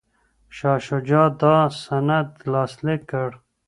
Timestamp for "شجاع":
0.87-1.27